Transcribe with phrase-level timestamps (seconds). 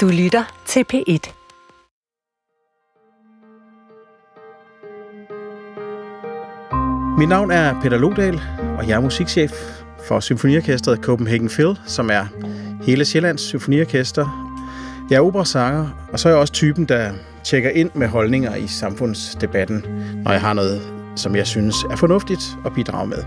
[0.00, 1.32] Du lytter til P1.
[7.18, 8.40] Mit navn er Peter Lodal,
[8.78, 9.52] og jeg er musikchef
[10.08, 12.26] for Symfoniorkestret Copenhagen Phil, som er
[12.82, 14.56] hele Sjællands symfoniorkester.
[15.10, 17.12] Jeg er operasanger, og så er jeg også typen, der
[17.44, 19.84] tjekker ind med holdninger i samfundsdebatten,
[20.24, 20.82] når jeg har noget,
[21.16, 23.24] som jeg synes er fornuftigt at bidrage med.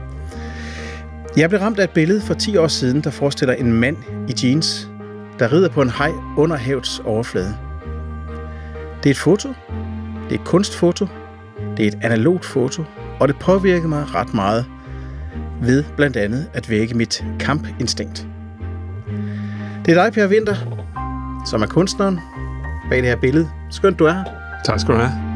[1.38, 3.98] Jeg blev ramt af et billede for 10 år siden, der forestiller en mand
[4.30, 4.90] i jeans,
[5.40, 7.58] der rider på en hej under havets overflade.
[9.04, 9.50] Det er et foto.
[10.30, 11.08] Det er et kunstfoto.
[11.78, 12.84] Det er et analogt foto,
[13.20, 14.66] og det påvirker mig ret meget
[15.62, 18.28] ved blandt andet at vække mit kampinstinkt.
[19.86, 20.56] Det er dig, Per Winter,
[21.50, 22.20] som er kunstneren
[22.90, 23.50] bag det her billede.
[23.70, 24.24] Skønt, du er her.
[24.66, 25.33] Tak skal du have.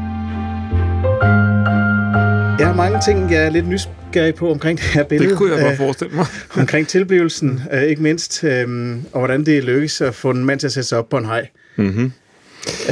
[2.78, 5.30] Mange ting, jeg er lidt nysgerrig på omkring det her billede.
[5.30, 6.26] Det kunne jeg godt Øh, forestille mig.
[6.60, 10.66] omkring tilblivelsen, øh, ikke mindst, øh, og hvordan det lykkes at få en mand til
[10.66, 11.48] at sætte sig op på en hej.
[11.76, 12.12] Mm-hmm.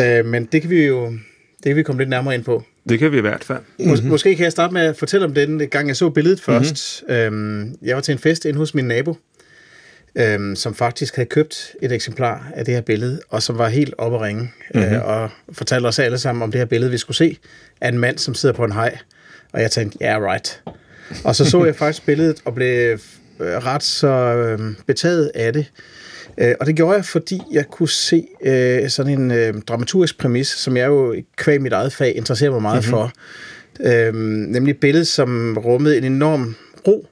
[0.01, 2.63] Øh, men det kan vi jo det kan vi komme lidt nærmere ind på.
[2.89, 3.59] Det kan vi i hvert fald.
[3.79, 4.09] Mm-hmm.
[4.09, 7.05] Måske kan jeg starte med at fortælle om den gang, jeg så billedet først.
[7.09, 7.77] Mm-hmm.
[7.83, 9.17] Jeg var til en fest inde hos min nabo,
[10.17, 13.95] øhm, som faktisk havde købt et eksemplar af det her billede, og som var helt
[13.99, 14.95] oppe at ringe, mm-hmm.
[14.95, 17.39] øh, og fortalte os alle sammen om det her billede, vi skulle se,
[17.81, 18.99] af en mand, som sidder på en hej.
[19.53, 20.63] Og jeg tænkte, ja, yeah, right.
[21.25, 22.99] Og så så jeg faktisk billedet, og blev
[23.41, 25.73] øh, ret så øh, betaget af det.
[26.39, 30.49] Øh, og det gjorde jeg, fordi jeg kunne se øh, sådan en øh, dramaturgisk præmis,
[30.49, 32.91] som jeg jo kvæg mit eget fag interesserer mig meget mm-hmm.
[32.91, 33.13] for.
[33.81, 37.07] Øh, nemlig et billede, som rummede en enorm ro,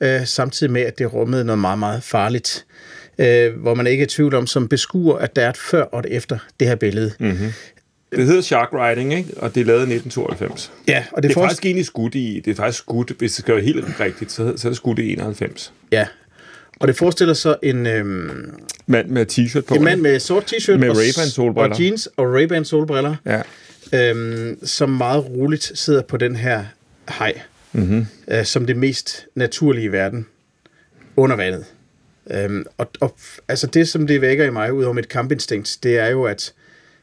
[0.00, 2.66] øh, samtidig med, at det rummede noget meget, meget farligt.
[3.18, 5.82] Øh, hvor man ikke er i tvivl om som beskuer, at der er et før
[5.82, 7.12] og et efter det her billede.
[7.20, 7.52] Mm-hmm.
[8.16, 9.30] Det hedder Shark Riding, ikke?
[9.36, 10.72] og det er lavet i 1992.
[10.88, 13.32] Ja, og det, Det er forest- faktisk egentlig skudt i, det er faktisk skudt, hvis
[13.32, 15.72] det skal være helt rigtigt, så, så er det skudt i 91.
[15.92, 16.06] Ja,
[16.80, 18.50] og det forestiller så en, øhm,
[18.86, 19.74] Mand med t-shirt på.
[19.74, 21.74] en mand med sort t-shirt Med og, Ray-Ban solbriller.
[21.74, 23.42] og jeans og Ray-Ban solbriller, Ja.
[24.10, 26.64] øhm, som meget roligt sidder på den her
[27.08, 27.32] hej,
[27.72, 28.06] Mm-hmm.
[28.30, 30.26] øh, som det mest naturlige i verden,
[31.16, 31.64] under vandet.
[32.30, 33.16] Øhm, og, og
[33.48, 36.52] altså det, som det vækker i mig, ud over mit kampinstinkt, det er jo, at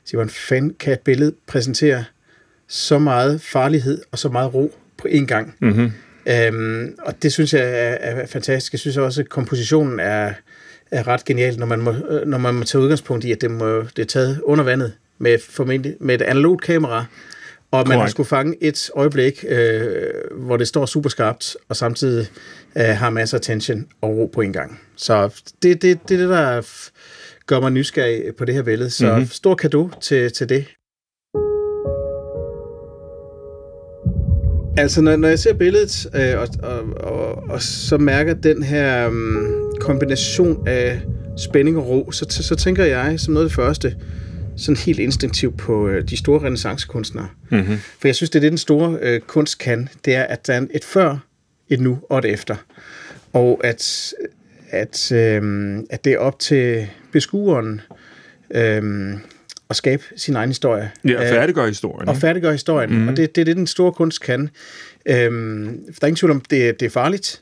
[0.08, 2.04] sige, hvordan fanden kan et billede præsentere
[2.68, 5.56] så meget farlighed og så meget ro på én gang.
[5.60, 5.92] Mm-hmm.
[6.28, 8.74] Øhm, og det synes jeg er, er fantastisk.
[8.74, 10.34] Jeg synes også, at kompositionen er,
[10.92, 13.52] er ret genial, når man, må, øh, når man må tage udgangspunkt i, at det,
[13.52, 17.06] må, det er taget under vandet med, formentlig, med et analogt kamera,
[17.72, 19.90] og man har skulle fange et øjeblik, øh,
[20.32, 22.28] hvor det står super skarpt, og samtidig
[22.78, 24.80] øh, har masser af tension og ro på en gang.
[24.96, 26.62] Så det, det, det er det, der
[27.48, 28.90] gør mig nysgerrig på det her billede.
[28.90, 29.14] Så Mhm.
[29.16, 29.30] mm-hmm.
[29.32, 30.66] stor kado til, til det.
[34.78, 39.08] Altså, når, når jeg ser billedet, øh, og, og, og, og så mærker den her
[39.08, 41.02] um, kombination af
[41.38, 43.96] spænding og ro, så, så, så tænker jeg som noget af det første,
[44.58, 47.28] sådan helt instinktivt på øh, de store renaissancekunstnere.
[47.52, 47.78] Mm-hmm.
[48.00, 49.90] For jeg synes, det er det, den store øh, kunst kan.
[50.06, 51.18] Det er, at der er et før,
[51.70, 52.56] et nu og et efter.
[53.34, 54.14] Og at,
[54.70, 57.82] at, øh, at det er op til beskueren
[58.52, 59.14] øh,
[59.70, 60.92] at skabe sin egen historie.
[61.06, 62.10] Ja, og Øh, færdiggør historien.
[62.10, 63.00] og færdiggøre historien.
[63.02, 63.08] Mm.
[63.08, 64.50] Og det, det er det, den store kunst kan.
[65.06, 67.42] Øhm, der er ingen tvivl om, det, det er farligt.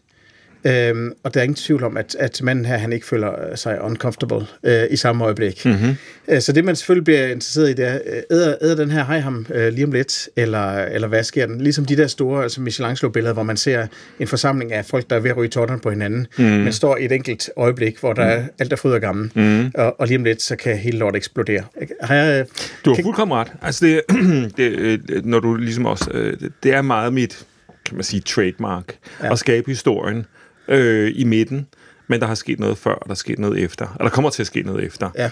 [0.67, 3.81] Øhm, og der er ingen tvivl om, at, at manden her, han ikke føler sig
[3.81, 5.65] uncomfortable øh, i samme øjeblik.
[5.65, 5.95] Mm-hmm.
[6.27, 9.05] Øh, så det, man selvfølgelig bliver interesseret i, det er, øh, æder, æder den her
[9.05, 11.61] hej ham øh, lige om lidt, eller, eller hvad sker den?
[11.61, 13.87] Ligesom de der store altså Michelangelo-billeder, hvor man ser
[14.19, 16.43] en forsamling af folk, der er ved at ryge totterne på hinanden, mm.
[16.45, 19.71] men står i et enkelt øjeblik, hvor der er alt er fryd og gammel, mm.
[19.75, 21.63] og, og lige om lidt, så kan hele lortet eksplodere.
[22.01, 22.45] Har jeg,
[22.85, 23.51] Du har kan- fuldkommen ret.
[23.61, 24.01] Altså, det,
[24.57, 26.09] det, øh, når du ligesom også...
[26.13, 27.45] øh, det- er meget mit,
[27.85, 28.95] kan man sige, trademark.
[29.23, 29.31] Ja.
[29.31, 30.25] At skabe historien
[30.67, 31.67] øh, i midten,
[32.07, 33.87] men der har sket noget før, og der er sket noget efter.
[33.95, 35.09] Og der kommer til at ske noget efter.
[35.17, 35.29] Ja.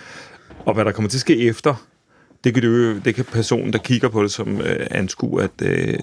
[0.65, 1.87] Og hvad der kommer til at ske efter,
[2.43, 5.97] det kan, det, det kan personen, der kigger på det, som øh, anskue, at øh,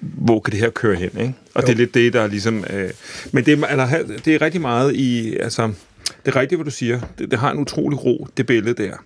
[0.00, 1.34] hvor kan det her køre hen, ikke?
[1.54, 1.66] Og jo.
[1.66, 2.64] det er lidt det, der er ligesom...
[2.70, 2.90] Øh,
[3.32, 5.36] men det er, eller, det er rigtig meget i...
[5.36, 5.72] Altså,
[6.24, 7.00] det er rigtigt, hvad du siger.
[7.18, 8.96] Det, det har en utrolig ro, det billede der.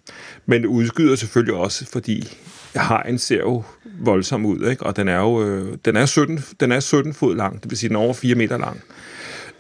[0.47, 2.39] Men det udskyder selvfølgelig også, fordi
[2.75, 3.65] hajen ser jo
[4.01, 4.83] voldsom ud, ikke?
[4.83, 7.79] Og den er jo øh, den er 17, den er 17 fod lang, det vil
[7.79, 8.81] sige, den er over 4 meter lang.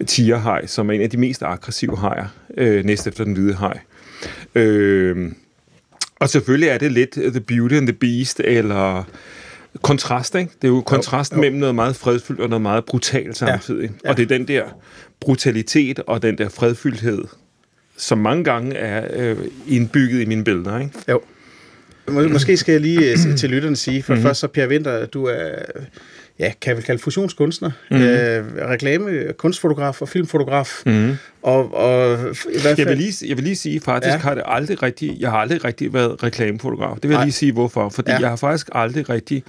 [0.06, 2.26] Tigerhaj, som er en af de mest aggressive hajer,
[2.58, 3.78] øh, næst efter den hvide haj.
[4.54, 5.32] Øh,
[6.20, 9.08] og selvfølgelig er det lidt The Beauty and the Beast, eller
[9.82, 10.50] kontrast, ikke?
[10.62, 11.40] Det er jo kontrast jo, jo.
[11.40, 13.82] mellem noget meget fredfyldt og noget meget brutalt samtidig.
[13.90, 14.10] Ja, ja.
[14.10, 14.64] Og det er den der
[15.20, 17.24] brutalitet og den der fredfyldthed,
[17.96, 19.36] som mange gange er øh,
[19.68, 20.92] indbygget i mine billeder, ikke?
[21.08, 21.20] Jo.
[22.08, 24.26] Må- Måske skal jeg lige øh, til lytterne sige, for mm-hmm.
[24.26, 25.52] først så Per Winter, du er
[26.38, 27.96] ja, kan jeg vel kalde fusionskunstner, mm.
[27.96, 30.82] øh, reklame, kunstfotograf og filmfotograf.
[30.86, 31.16] Mm.
[31.42, 34.18] Og, og i hvert fald, jeg, vil lige, jeg vil lige sige, faktisk ja.
[34.18, 36.94] har det aldrig rigtig, jeg har aldrig rigtig været reklamefotograf.
[36.94, 37.18] Det vil Nej.
[37.18, 37.88] jeg lige sige, hvorfor.
[37.88, 38.18] Fordi ja.
[38.18, 39.44] jeg har faktisk aldrig rigtig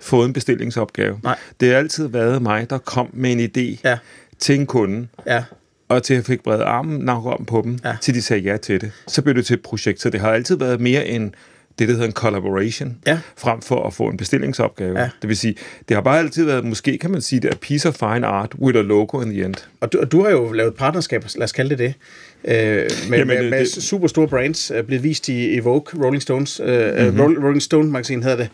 [0.00, 1.20] fået en bestillingsopgave.
[1.22, 1.38] Nej.
[1.60, 3.98] Det har altid været mig, der kom med en idé ja.
[4.38, 5.06] til en kunde.
[5.26, 5.44] Ja
[5.92, 7.96] og til jeg fik bredt armen nok om på dem, ja.
[8.00, 8.92] til de sagde ja til det.
[9.08, 11.34] Så blev det til et projekt, så det har altid været mere en
[11.78, 13.18] det, der hedder en collaboration, ja.
[13.36, 15.00] frem for at få en bestillingsopgave.
[15.00, 15.10] Ja.
[15.22, 15.54] Det vil sige,
[15.88, 18.54] det har bare altid været, måske kan man sige, det er piece of fine art
[18.58, 19.54] with a logo in the end.
[19.80, 21.94] Og du, og du har jo lavet partnerskaber, lad os kalde det det,
[22.44, 26.04] øh, med, Jamen, med, med det, super store brands, øh, blevet vist i, i Vogue,
[26.04, 27.20] Rolling Stones, øh, mm-hmm.
[27.20, 28.48] Rolling Stone magasin hedder det,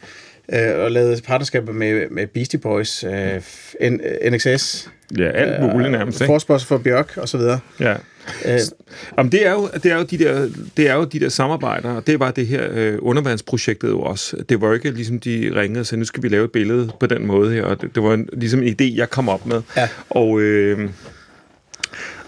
[0.52, 3.42] øh, og lavet partnerskaber med, med Beastie Boys, øh,
[4.30, 4.88] NXS,
[5.18, 6.24] Ja, alt muligt øh, nærmest.
[6.24, 7.60] Forspørgsel for Bjørk og så videre.
[7.80, 7.94] Ja.
[8.44, 8.58] Øh.
[9.18, 11.90] Jamen, det, er jo, det, er jo de der, det er jo de der samarbejder,
[11.90, 14.36] og det var det her øh, undervandsprojektet jo også.
[14.48, 17.06] Det var ikke ligesom, de ringede og sagde, nu skal vi lave et billede på
[17.06, 19.62] den måde her, og det, det var en, ligesom en idé, jeg kom op med.
[19.76, 19.88] Ja.
[20.10, 20.40] Og...
[20.40, 20.90] Øh,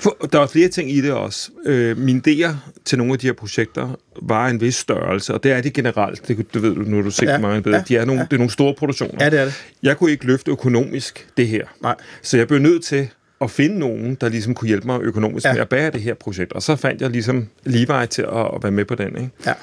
[0.00, 1.50] for, der var flere ting i det også.
[1.66, 2.54] Øh, mine idéer
[2.84, 6.28] til nogle af de her projekter var en vis størrelse, og det er de generelt.
[6.28, 7.76] Det, det ved du, nu du set ja, meget bedre.
[7.76, 8.26] Ja, de er nogle, ja.
[8.26, 9.24] Det er nogle store produktioner.
[9.24, 9.64] Ja, det er det.
[9.82, 11.64] Jeg kunne ikke løfte økonomisk det her.
[11.82, 11.94] Nej.
[12.22, 13.08] Så jeg blev nødt til
[13.40, 15.52] at finde nogen, der ligesom kunne hjælpe mig økonomisk ja.
[15.52, 16.52] med at bære det her projekt.
[16.52, 19.16] Og så fandt jeg ligesom Levi til at, at være med på den.
[19.16, 19.30] Ikke?
[19.46, 19.54] Ja.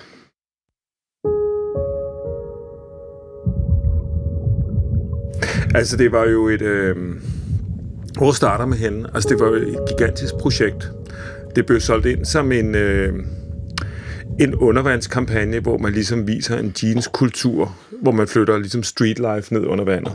[5.76, 6.62] Altså, det var jo et...
[6.62, 6.96] Øh,
[8.18, 9.10] hvor starter med hende?
[9.14, 10.92] Altså, det var et gigantisk projekt.
[11.56, 13.14] Det blev solgt ind som en, øh,
[14.40, 19.66] en undervandskampagne, hvor man ligesom viser en jeans-kultur, hvor man flytter ligesom street life ned
[19.66, 20.14] under vandet.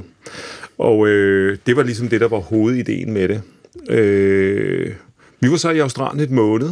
[0.79, 3.43] Og øh, det var ligesom det, der var hovedideen med det.
[3.91, 4.95] Øh,
[5.41, 6.71] vi var så i Australien et måned,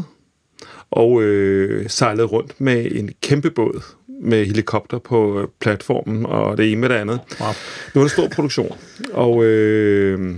[0.91, 3.83] og øh, sejlede rundt med en kæmpe båd
[4.23, 7.21] med helikopter på øh, platformen, og det ene med det andet.
[7.41, 7.49] Wow.
[7.87, 8.77] Det var en stor produktion.
[9.13, 10.37] Og øh,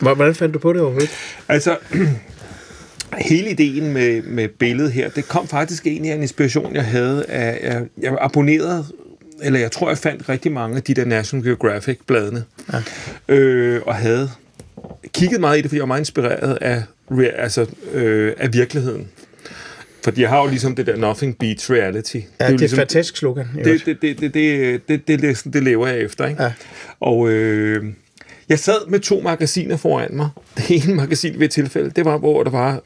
[0.00, 1.10] Hvordan fandt du på det overhovedet?
[1.48, 1.78] Altså,
[3.18, 7.26] hele ideen med, med billedet her, det kom faktisk egentlig af en inspiration, jeg havde.
[7.26, 8.84] Af, jeg, jeg abonnerede,
[9.42, 12.82] eller jeg tror, jeg fandt rigtig mange af de der National Geographic-bladene, ja.
[13.34, 14.30] øh, og havde
[15.12, 16.82] kigget meget i det, fordi jeg var meget inspireret af,
[17.36, 19.08] altså, øh, af virkeligheden.
[20.04, 22.16] Fordi jeg har jo ligesom det der nothing beats reality.
[22.16, 23.46] Ja, det er, det er ligesom, et fantastisk slogan.
[23.64, 26.26] Det, det, det, det, det, det, det, det, det lever jeg efter.
[26.26, 26.42] Ikke?
[26.42, 26.52] Ja.
[27.00, 27.84] Og øh,
[28.48, 30.28] jeg sad med to magasiner foran mig.
[30.56, 32.80] Det ene magasin ved tilfælde, det var, hvor der var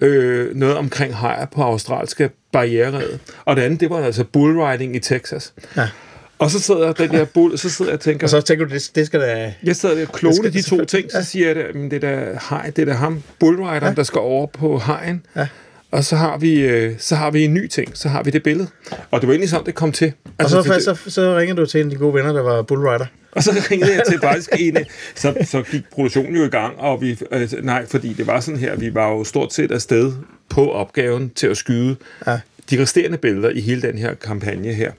[0.00, 3.20] øh, noget omkring hajer på australske barriereredet.
[3.44, 5.52] Og det andet, det var altså bullriding i Texas.
[5.76, 5.88] Ja.
[6.38, 8.26] Og så sidder den der bull, så sidder jeg og tænker...
[8.26, 9.54] Og så tænker du, det, det skal da...
[9.62, 12.70] Jeg sidder og klone de to ting, så siger jeg, at det er da hej,
[12.76, 13.92] det er da ham, bullrideren, ja.
[13.92, 15.26] der skal over på hajen.
[15.36, 15.46] Ja.
[15.90, 18.42] Og så har, vi, øh, så har vi en ny ting, så har vi det
[18.42, 18.68] billede.
[19.10, 20.12] Og det var egentlig sådan, det kom til.
[20.38, 22.42] Altså, og så, det, så, så ringer du til en af de gode venner, der
[22.42, 23.06] var bullrider.
[23.32, 24.78] Og så ringede jeg til faktisk en
[25.14, 28.60] så, så gik produktionen jo i gang, og vi, øh, nej, fordi det var sådan
[28.60, 30.12] her, vi var jo stort set afsted
[30.48, 31.96] på opgaven til at skyde
[32.26, 32.40] ja.
[32.70, 34.92] de resterende billeder i hele den her kampagne her.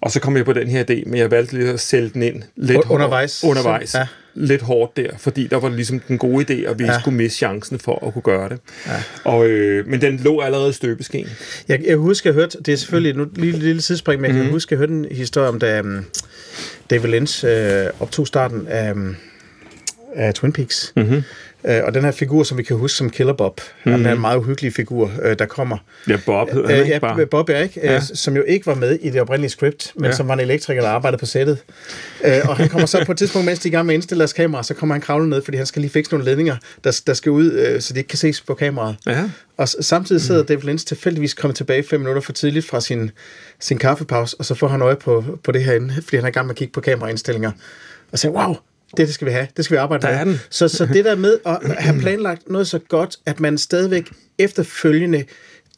[0.00, 2.22] Og så kom jeg på den her idé, men jeg valgte lige at sælge den
[2.22, 3.40] ind lidt undervejs.
[3.40, 3.90] Hårdt, undervejs.
[3.90, 4.06] Så, ja.
[4.34, 7.00] Lidt hårdt der, fordi der var ligesom den gode idé, og vi ja.
[7.00, 8.58] skulle miste chancen for at kunne gøre det.
[8.86, 8.92] Ja.
[9.24, 11.28] Og, øh, men den lå allerede i støbeskeen.
[11.68, 14.36] Jeg, jeg husker, jeg hørte, det er selvfølgelig nu lille, lille sidespring, men mm-hmm.
[14.36, 14.54] jeg kan mhm.
[14.54, 16.04] huske, jeg hørte en historie om, da um,
[16.90, 19.16] David Lynch øh, optog starten af, um,
[20.18, 20.92] af Twin Peaks.
[20.96, 21.22] Mm-hmm
[21.64, 24.06] Øh, og den her figur, som vi kan huske som Killer Bob, mm-hmm.
[24.06, 25.76] er en meget uhyggelig figur, øh, der kommer.
[26.08, 27.26] Ja, Bob hedder han ikke bare.
[27.26, 28.00] Bob er ikke, ja.
[28.00, 30.12] som jo ikke var med i det oprindelige script, men ja.
[30.12, 31.58] som var en elektriker, der arbejdede på sættet.
[32.24, 33.96] Øh, og han kommer så på et tidspunkt, mens de er i gang med at
[33.96, 36.56] indstille deres kamera, så kommer han kravlende ned, fordi han skal lige fikse nogle ledninger,
[36.84, 38.96] der, der skal ud, så de ikke kan ses på kameraet.
[39.06, 39.30] Ja.
[39.56, 40.46] Og samtidig sidder mm.
[40.46, 43.10] David Lynch tilfældigvis kommet tilbage fem minutter for tidligt fra sin,
[43.60, 46.32] sin kaffepause, og så får han øje på, på det her, fordi han er i
[46.32, 47.50] gang med at kigge på kameraindstillinger.
[48.12, 48.56] Og siger, wow,
[48.96, 49.48] det, det skal vi have.
[49.56, 50.38] Det skal vi arbejde der med.
[50.50, 55.24] Så, så det der med at have planlagt noget så godt, at man stadigvæk efterfølgende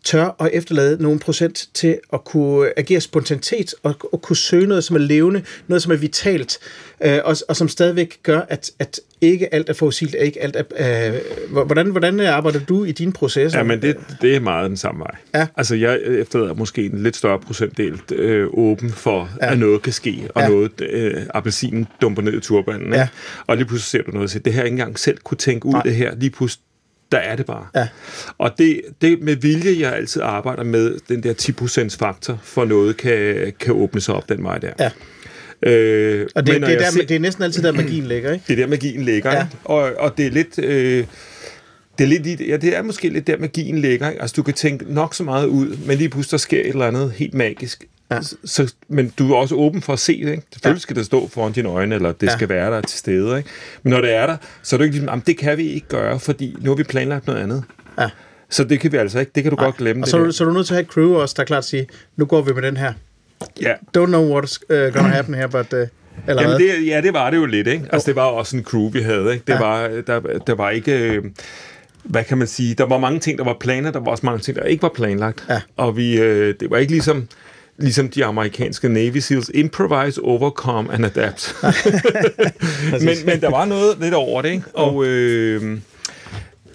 [0.04, 4.84] tør at efterlade nogle procent til at kunne agere spontanitet og, og kunne søge noget,
[4.84, 6.58] som er levende, noget, som er vitalt,
[7.04, 11.14] øh, og, og som stadigvæk gør, at, at ikke alt er fossilt, ikke alt er...
[11.14, 13.58] Øh, hvordan, hvordan arbejder du i dine processer?
[13.58, 15.16] Ja, men det, det er meget den samme vej.
[15.34, 15.46] Ja.
[15.56, 19.52] Altså, jeg efterlader måske en lidt større procentdel øh, åben for, ja.
[19.52, 20.48] at noget kan ske, og ja.
[20.48, 22.92] noget, øh, appelsinen dumper ned i turbanen.
[22.92, 23.08] Ja.
[23.46, 25.66] Og lige pludselig ser du noget og siger, det her ikke engang selv kunne tænke
[25.66, 25.82] ud, Nej.
[25.82, 26.14] det her.
[26.14, 26.64] Lige pludselig
[27.12, 27.66] der er det bare.
[27.74, 27.88] Ja.
[28.38, 31.34] Og det, det med vilje, jeg altid arbejder med, den der
[31.92, 34.72] 10% faktor, for noget kan, kan åbne sig op den vej der.
[34.78, 34.90] Ja.
[35.70, 38.44] Øh, og det, det, er der, ser, det er næsten altid der, magien ligger, ikke?
[38.48, 39.46] Det er der, magien ligger, ja.
[39.64, 40.58] og, og det er lidt...
[40.58, 41.04] Øh,
[42.08, 44.08] det er, lidt, ja, det er måske lidt der, magien ligger.
[44.10, 44.22] Ikke?
[44.22, 46.86] Altså, du kan tænke nok så meget ud, men lige pludselig der sker et eller
[46.86, 47.84] andet helt magisk.
[48.10, 48.18] Ja.
[48.44, 50.42] Så, men du er også åben for at se det, ikke?
[50.52, 50.82] Selvfølgelig Ja.
[50.82, 52.32] skal det stå foran dine øjne, eller det Ja.
[52.32, 53.48] skal være der til stede, ikke?
[53.82, 55.88] Men når det er der, så er det ikke ligesom, "Jamen, det kan vi ikke
[55.88, 57.64] gøre, fordi nu har vi planlagt noget andet.
[57.98, 58.08] Ja.
[58.50, 59.32] Så det kan vi altså ikke.
[59.34, 60.02] Det kan du godt glemme.
[60.02, 60.24] Og det så, der.
[60.24, 61.84] du- så er du nødt til at have et crew også, der klart siger,
[62.16, 62.92] nu går vi med den her.
[63.62, 63.72] Ja.
[63.98, 65.72] Don't know what's uh, gonna happen here, but...
[65.72, 65.78] Uh,
[66.28, 67.84] eller Jamen det, ja, det var det jo lidt, ikke?
[67.92, 69.44] Altså, det var også en crew, vi havde, ikke?
[69.46, 69.58] Det Ja.
[69.58, 70.92] var, der, der var ikke...
[70.98, 71.24] øh,
[72.04, 72.74] Hvad kan man sige?
[72.74, 74.92] Der var mange ting, der var planer, der var også mange ting, der ikke var
[74.94, 75.44] planlagt.
[75.48, 75.60] Ja.
[75.76, 77.28] Og vi, øh, det var ikke ligesom
[77.80, 81.54] ligesom de amerikanske Navy SEALs, improvise, overcome and adapt.
[83.04, 84.64] men, men der var noget lidt over det, ikke?
[84.74, 85.78] Og øh,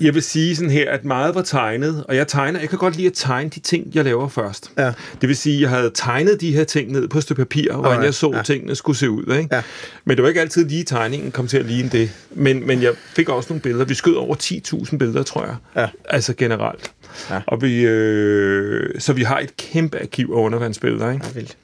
[0.01, 2.95] jeg vil sige sådan her, at meget var tegnet, og jeg tegner, jeg kan godt
[2.95, 4.71] lide at tegne de ting, jeg laver først.
[4.77, 4.93] Ja.
[5.21, 7.71] Det vil sige, at jeg havde tegnet de her ting ned på et stykke papir,
[7.71, 8.41] hvordan Alright, jeg så ja.
[8.41, 9.35] tingene skulle se ud.
[9.37, 9.55] Ikke?
[9.55, 9.61] Ja.
[10.05, 12.11] Men det var ikke altid lige tegningen kom til at ligne det.
[12.31, 13.85] Men, men jeg fik også nogle billeder.
[13.85, 15.55] Vi skød over 10.000 billeder, tror jeg.
[15.75, 15.87] Ja.
[16.09, 16.91] Altså generelt.
[17.29, 17.41] Ja.
[17.47, 21.11] Og vi, øh, så vi har et kæmpe arkiv af undervandsbilleder.
[21.11, 21.25] Ikke?
[21.25, 21.57] Ja, vildt.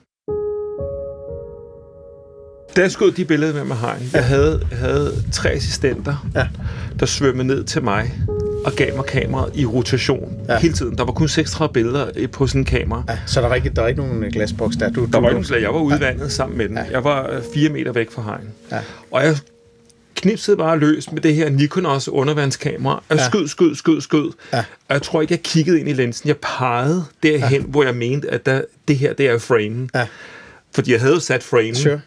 [2.75, 6.47] Da jeg skød de billeder med med hegn, jeg havde, havde tre assistenter, Ja.
[6.99, 8.13] der svømmede ned til mig
[8.65, 10.53] og gav mig kameraet i rotation Ja.
[10.53, 10.59] ja.
[10.59, 10.97] hele tiden.
[10.97, 13.03] Der var kun 36 billeder øh, på sådan en kamera.
[13.09, 14.89] Ja, så der er ikke, der er ikke nogen øh, glasboks der.
[14.89, 15.61] Du, Der var ikke nogen slag.
[15.61, 16.77] Jeg var udvandet sammen med den.
[16.77, 16.83] Ja.
[16.91, 18.47] Jeg var øh, fire meter væk fra hegn.
[18.71, 18.79] Ja.
[19.11, 19.37] Og jeg
[20.15, 23.03] knipsede bare løs med det her Nikonos undervandskamera.
[23.09, 23.25] Jeg Ja.
[23.25, 24.31] skød, skød, skød, skød.
[24.53, 24.57] Ja.
[24.59, 26.27] Og jeg tror ikke, jeg kiggede ind i linsen.
[26.27, 27.67] Jeg pegede derhen, ja.
[27.67, 29.89] hvor jeg mente, at der, det her, det er framen.
[29.95, 30.07] Ja.
[30.75, 31.75] Fordi jeg havde jo sat framen.
[31.75, 31.99] Sure.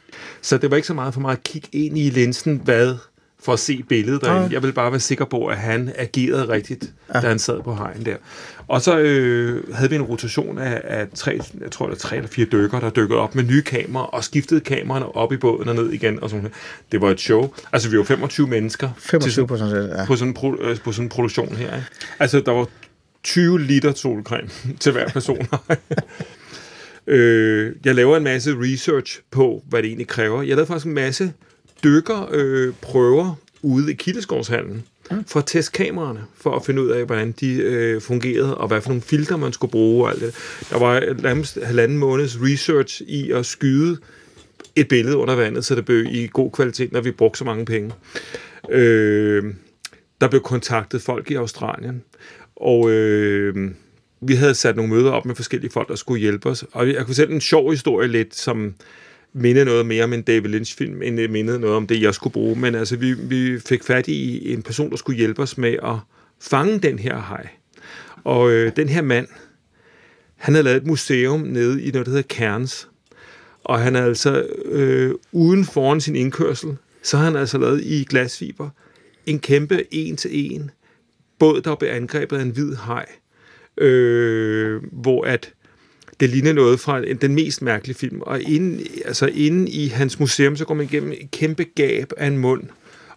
[0.45, 2.97] Så det var ikke så meget for mig at kigge ind i linsen, hvad
[3.43, 4.49] for at se billedet derinde.
[4.53, 7.21] Jeg ville bare være sikker på, at han agerede rigtigt, ja.
[7.21, 8.17] da han sad på hegn der.
[8.69, 12.29] Og så øh, havde vi en rotation af, af tre, jeg tror, der tre eller
[12.29, 15.75] fire dykker, der dykkede op med nye kameraer, og skiftede kameraerne op i båden og
[15.75, 16.23] ned igen.
[16.23, 16.53] Og sådan.
[16.93, 17.53] Det var et show.
[17.73, 20.05] Altså, vi var 25 mennesker 25 procent, ja.
[20.07, 21.77] på sådan, en pro, øh, på sådan en produktion her.
[21.77, 21.87] Ikke?
[22.19, 22.69] Altså, der var
[23.23, 24.49] 20 liter solcreme
[24.81, 25.47] til hver person.
[27.07, 30.43] øh, jeg laver en masse research på, hvad det egentlig kræver.
[30.43, 31.33] Jeg lavede faktisk en masse
[31.85, 34.85] dykkerprøver øh, prøver ude i Kildeskovshallen
[35.27, 38.81] for at teste kameraerne, for at finde ud af, hvordan de øh, fungerede, og hvad
[38.81, 40.35] for nogle filter man skulle bruge og alt det.
[40.71, 43.99] Der var nærmest halvanden måneds research i at skyde
[44.77, 47.65] et billede under vandet, så det blev i god kvalitet, når vi brugte så mange
[47.65, 47.93] penge.
[48.71, 49.45] Øh,
[50.21, 52.03] der blev kontaktet folk i Australien,
[52.57, 53.71] og øh,
[54.27, 56.65] vi havde sat nogle møder op med forskellige folk, der skulle hjælpe os.
[56.73, 58.75] Og jeg kunne fortælle en sjov historie lidt, som
[59.33, 62.33] mindede noget mere om en David Lynch-film, end det mindede noget om det, jeg skulle
[62.33, 62.61] bruge.
[62.61, 65.97] Men altså, vi, vi fik fat i en person, der skulle hjælpe os med at
[66.41, 67.49] fange den her haj.
[68.25, 69.27] Og øh, den her mand,
[70.37, 72.89] han havde lavet et museum nede i noget, der hedder Cairns.
[73.65, 78.05] Og han er altså øh, uden foran sin indkørsel, så har han altså lavet i
[78.09, 78.71] glasfiber
[79.27, 80.71] en kæmpe en-til-en
[81.39, 83.07] båd, der blev angrebet af en hvid haj.
[83.79, 85.51] Øh, hvor at
[86.21, 88.21] det ligner noget fra den mest mærkelige film.
[88.21, 92.27] Og inde, altså inde i hans museum, så går man igennem et kæmpe gab af
[92.27, 92.63] en mund.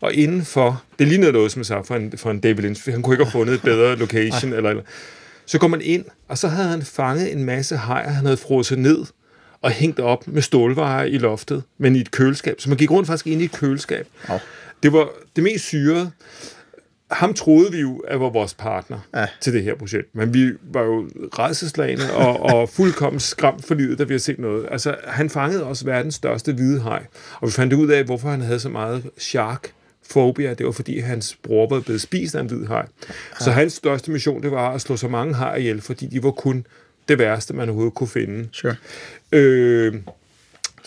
[0.01, 2.91] Og indenfor, det ligner noget, som sagde, for en, for en David Lynch.
[2.91, 4.53] Han kunne ikke have fundet et bedre location.
[4.53, 4.83] eller, eller.
[5.45, 8.79] Så går man ind, og så havde han fanget en masse hajer, han havde frosset
[8.79, 9.05] ned
[9.61, 12.61] og hængt op med stålvarer i loftet, men i et køleskab.
[12.61, 14.07] Så man gik rundt faktisk ind i et køleskab.
[14.27, 14.39] Au.
[14.83, 16.11] Det var det mest syrede.
[17.11, 19.25] Ham troede vi jo, at var vores partner Ja.
[19.41, 20.15] til det her projekt.
[20.15, 21.09] Men vi var jo
[21.39, 24.67] redselslagende og, og fuldkommen skræmt for livet, da vi har set noget.
[24.71, 27.05] Altså, han fangede også verdens største hvide haj.
[27.41, 29.71] Og vi fandt ud af, hvorfor han havde så meget shark
[30.09, 30.53] fobia.
[30.53, 32.85] Det var, fordi hans bror var blevet spist af en hvid haj.
[33.39, 36.31] Så hans største mission, det var at slå så mange hajer ihjel, fordi de var
[36.31, 36.65] kun
[37.07, 38.49] det værste, man overhovedet kunne finde.
[38.51, 38.75] Sure.
[39.31, 39.93] Øh,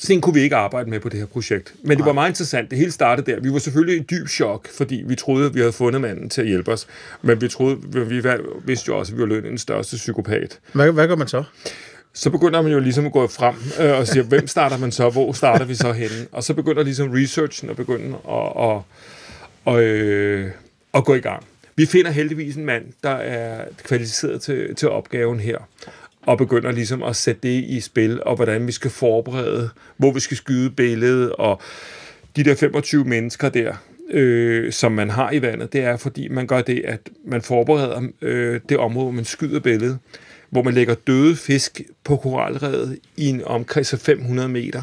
[0.02, 1.74] sådan kunne vi ikke arbejde med på det her projekt.
[1.82, 2.70] Men det var meget interessant.
[2.70, 3.40] Det hele startede der.
[3.40, 6.40] Vi var selvfølgelig i dyb chok, fordi vi troede, at vi havde fundet manden til
[6.40, 6.86] at hjælpe os.
[7.22, 7.78] Men vi, troede,
[8.08, 8.22] vi
[8.64, 10.58] vidste jo også, at vi var løn den største psykopat.
[10.72, 11.44] Hvad, hvad gør man så?
[12.12, 15.10] Så begynder man jo ligesom at gå frem øh, og sige, hvem starter man så?
[15.10, 16.26] Hvor starter vi så henne?
[16.32, 20.50] Og så begynder ligesom researchen at begynde at, at, at, øh,
[20.94, 21.44] at gå i gang.
[21.76, 25.58] Vi finder heldigvis en mand, der er kvalificeret til, til opgaven her
[26.26, 30.20] og begynder ligesom at sætte det i spil, og hvordan vi skal forberede, hvor vi
[30.20, 31.60] skal skyde billedet, og
[32.36, 33.74] de der 25 mennesker der,
[34.10, 38.02] øh, som man har i vandet, det er, fordi man gør det, at man forbereder
[38.22, 39.98] øh, det område, hvor man skyder billedet,
[40.50, 44.82] hvor man lægger døde fisk på koralrevet i en omkreds af 500 meter.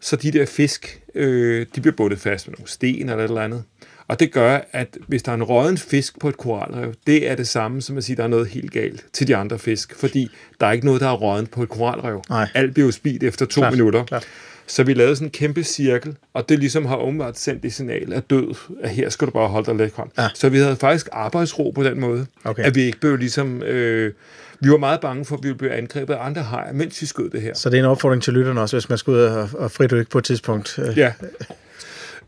[0.00, 3.40] Så de der fisk, øh, de bliver bundet fast med nogle sten eller et eller
[3.40, 3.62] andet.
[4.08, 7.34] Og det gør, at hvis der er en rådden fisk på et koralrev, det er
[7.34, 9.94] det samme som at sige, at der er noget helt galt til de andre fisk,
[9.96, 12.22] fordi der er ikke noget, der er rådden på et koralrev.
[12.28, 12.48] Nej.
[12.54, 14.04] Alt bliver jo spidt efter to Klart, minutter.
[14.04, 14.24] klart.
[14.66, 18.12] Så vi lavede sådan en kæmpe cirkel, og det ligesom har åbenbart sendt det signal
[18.12, 20.10] af død, at her skal du bare holde dig lidt hånd.
[20.18, 20.28] Ja.
[20.34, 22.62] Så vi havde faktisk arbejdsro på den måde, Okay.
[22.62, 23.62] at vi ikke blev ligesom...
[23.62, 24.12] Øh,
[24.60, 27.06] vi var meget bange for, at vi ville blive angrebet af andre hajer, mens vi
[27.06, 27.54] skød det her.
[27.54, 30.10] Så det er en opfordring til lytterne også, hvis man skal ud og, og fridykke
[30.10, 30.78] på et tidspunkt.
[30.78, 31.12] Øh, Ja.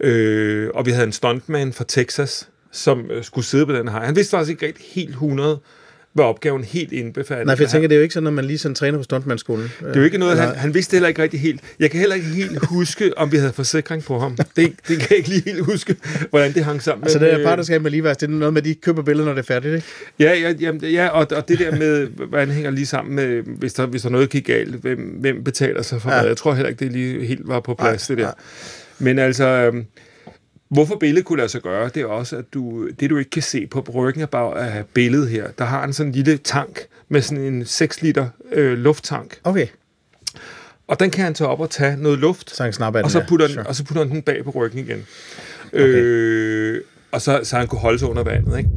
[0.00, 4.00] Øh, og vi havde en stuntman fra Texas, som øh, skulle sidde på den her.
[4.00, 5.58] Han vidste faktisk ikke helt 100,
[6.12, 7.46] hvad opgaven helt indbefattede.
[7.46, 9.04] Nej, for jeg tænker, det er jo ikke sådan, at man lige sådan træner på
[9.04, 9.72] stuntmandsskolen.
[9.80, 11.60] det er jo ikke noget, Eller- han, han vidste heller ikke rigtig helt.
[11.78, 14.36] Jeg kan heller ikke helt huske, om vi havde forsikring på ham.
[14.36, 15.96] Det, det kan jeg ikke lige helt huske,
[16.30, 17.04] hvordan det hang sammen.
[17.04, 19.02] Altså Men, det øh, der partnerskab med ligeværds, det er noget med, at de køber
[19.02, 19.86] billeder, når det er færdigt, ikke?
[20.18, 23.72] Ja, ja, jamen, ja og, og det der med, hvordan hænger lige sammen med, hvis
[23.74, 26.14] der, hvis der noget gik galt, hvem, hvem betaler sig for Ja.
[26.16, 26.20] ja.
[26.22, 26.28] hvad.
[26.30, 28.30] Jeg tror heller ikke, det lige helt var på plads, Nej, det der.
[28.30, 28.34] nej.
[29.00, 29.84] Men altså, øhm,
[30.68, 33.42] hvorfor billedet kunne lade sig gøre, det er også, at du, det du ikke kan
[33.42, 36.80] se på ryggen af, bag- af billedet her, der har en sådan en lille tank
[37.08, 39.38] med sådan en 6 liter øh, lufttank.
[39.44, 39.66] Okay,
[40.88, 43.10] Og den kan han tage op og tage noget luft, så han snapper og den,
[43.10, 43.26] så, ja.
[43.28, 43.66] putter den, Sure.
[43.66, 45.06] og så putter han den bag på ryggen igen.
[45.72, 45.80] Okay.
[45.84, 46.80] Øh,
[47.12, 48.70] og så, så han kunne holde sig under vandet, ikke?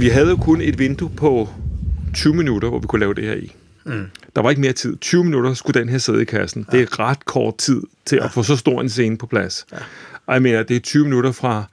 [0.00, 1.48] Vi havde jo kun et vindue på
[2.14, 3.52] 20 minutter, hvor vi kunne lave det her i.
[3.86, 4.04] Mm.
[4.40, 4.96] Der var ikke mere tid.
[5.00, 6.66] 20 minutter skulle den her sidde i kassen.
[6.72, 6.76] Ja.
[6.76, 8.24] Det er ret kort tid til ja.
[8.24, 9.66] at få så stor en scene på plads.
[9.72, 9.76] Ja.
[10.26, 11.64] Og jeg mener, det er 20 minutter fra,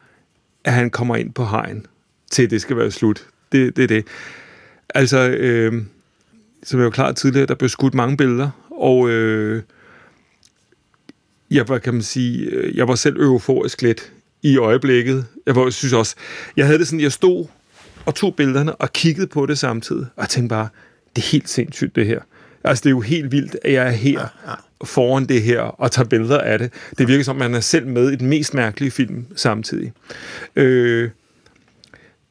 [0.64, 1.86] at han kommer ind på hegn,
[2.32, 3.26] til det skal være slut.
[3.52, 4.06] Det, det er det.
[4.90, 5.84] Altså, øh,
[6.64, 9.64] som jeg var klar tidligere, der blev skudt mange billeder, og øh,
[11.52, 15.26] jeg var, kan man sige, øh, jeg var selv euforisk lidt i øjeblikket.
[15.46, 16.16] Jeg var, synes også,
[16.58, 17.48] jeg havde det sådan, jeg stod
[18.06, 20.68] og tog billederne og kiggede på det samtidig, og tænkte bare,
[21.16, 22.20] det er helt sindssygt det her.
[22.68, 24.56] Altså, det er jo helt vildt, at jeg er her ja, ja.
[24.84, 26.74] foran det her og tager billeder af det.
[26.98, 29.94] Det virker som, man er selv med i den mest mærkelige film samtidig.
[30.56, 31.10] Øh,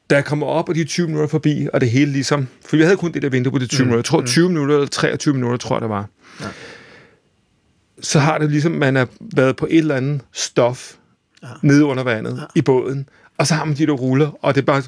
[0.09, 2.47] da jeg kommer op, og de 20 minutter forbi, og det hele ligesom...
[2.65, 3.99] For vi havde kun det der vindue på de 20 mm, minutter.
[3.99, 6.09] Jeg tror, 20 minutter eller 23 minutter, tror jeg, det var.
[6.41, 6.45] Ja.
[8.01, 10.93] Så har det ligesom, man har været på et eller andet stof
[11.43, 11.47] ja.
[11.61, 12.43] nede under vandet ja.
[12.55, 14.83] i båden, og så har man de der ruller, og det er bare...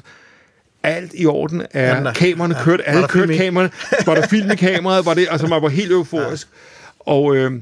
[0.82, 2.62] Alt i orden er Jamen, der- kameraerne ja.
[2.64, 3.70] kørt, Var alle der kørte kameraerne,
[4.06, 6.48] var der film i kameraet, var det, altså man var helt euforisk.
[7.06, 7.12] Ja.
[7.12, 7.52] Og øh,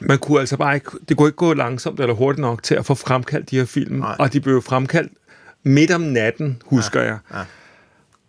[0.00, 2.86] man kunne altså bare ikke, det kunne ikke gå langsomt eller hurtigt nok til at
[2.86, 4.16] få fremkaldt de her film, Nej.
[4.18, 5.12] og de blev fremkaldt
[5.62, 7.06] midt om natten, husker ja.
[7.06, 7.18] jeg.
[7.34, 7.38] Ja.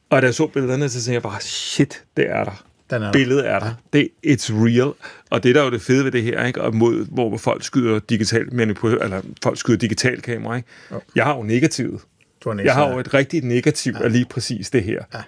[0.10, 2.64] Og da jeg så billederne, så tænkte jeg bare, shit, det er der.
[2.90, 3.12] Den er der.
[3.12, 3.72] Billedet er der.
[3.94, 4.94] Det it's real.
[5.30, 6.62] Og det der er jo det fede ved det her, ikke?
[6.62, 10.68] Og mod, hvor folk skyder digitalt eller folk skyder digital kamera, ikke?
[10.92, 11.02] Jo.
[11.16, 12.02] Jeg har jo negativet.
[12.46, 14.04] Jeg har jo et rigtigt negativ ja.
[14.06, 15.04] af lige præcis det her.
[15.14, 15.20] Ja.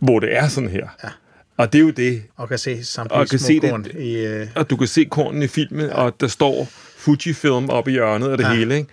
[0.00, 0.88] Hvor det er sådan her.
[1.04, 1.08] Ja.
[1.56, 2.22] Og det er jo det.
[2.36, 4.16] Og kan se Og samtidig kan små se det- korn i...
[4.26, 5.94] Øh, Og du kan se kornen i filmen, ja.
[5.94, 8.54] og der står Fujifilm oppe i hjørnet af det Ja.
[8.54, 8.88] hele, ikke?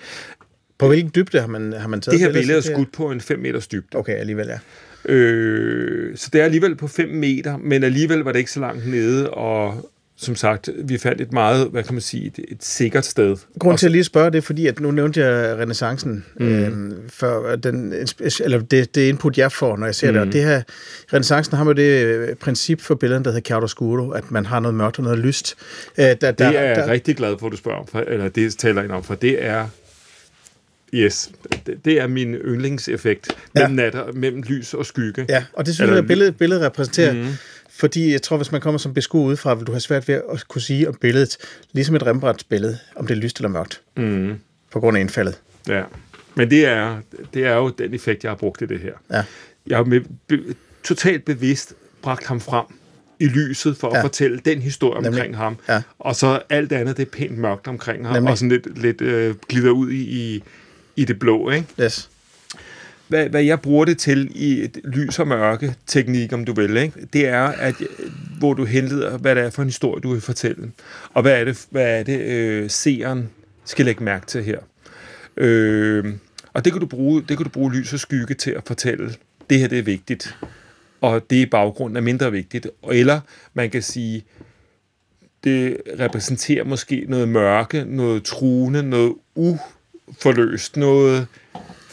[0.78, 3.22] på hvilken dybde har man, har man taget Det her billede er skudt på en
[3.22, 3.98] 5 meters dybde.
[3.98, 4.60] Okay, alligevel, ja.
[5.14, 8.88] Øh, så det er alligevel på 5 meter, men alligevel var det ikke så langt
[8.88, 9.90] nede, og
[10.22, 13.36] som sagt, vi fandt et meget, hvad kan man sige, et, et sikkert sted.
[13.60, 16.48] Grunden Og til at lige spørge det er, fordi at nu nævnte jeg renaissancen, mm.
[16.48, 17.94] øh, for den,
[18.44, 20.14] eller det, det input, jeg får, når jeg ser mm.
[20.14, 20.22] det.
[20.28, 20.62] Og det her,
[21.14, 24.76] renaissancen har jo det øh, princip for billederne, der hedder chiaroscuro, at man har noget
[24.76, 25.56] mørkt og noget lyst.
[25.98, 28.00] Øh, der, der, Det er jeg der, rigtig glad for, at du spørger om, for,
[28.00, 29.68] eller det taler ind om, for det er,
[30.94, 31.30] yes,
[31.86, 33.62] det, er min yndlingseffekt Ja.
[33.62, 33.68] ja.
[33.68, 35.26] mellem, nat, og- mellem lys og skygge.
[35.30, 37.14] Ja, og det synes Eller jeg, at billedet, billedet repræsenterer.
[37.14, 37.26] Mm.
[37.80, 40.48] Fordi jeg tror, hvis man kommer som beskuer udefra, vil du have svært ved at
[40.48, 41.38] kunne sige om billedet,
[41.74, 44.40] ligesom et Rembrandts billede, om det er lyst eller mørkt, Mm,
[44.72, 45.40] på grund af indfaldet.
[45.68, 45.84] ja.
[46.36, 47.00] Men det er,
[47.34, 48.92] det er jo den effekt, jeg har brugt i det her.
[49.12, 49.24] Ja.
[49.68, 50.40] Jeg har med, be,
[50.84, 52.66] totalt bevidst bragt ham frem
[53.20, 54.04] i lyset for at Ja.
[54.04, 55.20] fortælle den historie Nemlig.
[55.22, 55.58] omkring ham.
[55.70, 55.82] Ja.
[56.00, 58.32] Og så alt andet, det er pænt mørkt omkring ham, Nemlig.
[58.32, 60.02] og sådan lidt, lidt øh, glider ud i,
[60.36, 60.44] i,
[60.96, 61.68] i det blå, ikke?
[61.82, 62.10] Yes
[63.10, 66.78] hvad, hvad jeg bruger det til i et lys og mørke teknik, om du vil,
[66.78, 67.08] ikke?
[67.14, 67.76] det er, at
[68.40, 70.72] hvor du henleder, hvad det er for en historie, du vil fortælle.
[71.14, 73.30] Og hvad er det, hvad er det øh, seeren
[73.66, 74.60] skal lægge mærke til her.
[75.38, 76.06] Øh,
[76.54, 79.14] og det kan, du bruge, det kan du bruge lys og skygge til at fortælle,
[79.50, 80.36] det her det er vigtigt,
[81.02, 82.68] og det i baggrunden er mindre vigtigt.
[82.92, 83.20] Eller
[83.54, 84.24] man kan sige,
[85.44, 91.28] det repræsenterer måske noget mørke, noget truende, noget uforløst, noget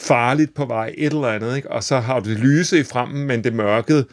[0.06, 1.70] farligt på vej, et eller andet, ikke?
[1.70, 4.04] og så har du det lyse i fremmen, men det mørke